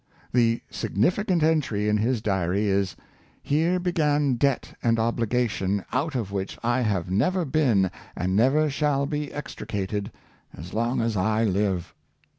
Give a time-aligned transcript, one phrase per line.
[0.33, 2.95] The significant entry in his diary is,"
[3.53, 9.05] Here began debt and obligation, out of which I have never been and never shall
[9.05, 10.11] be extricated
[10.57, 11.93] as long as I live."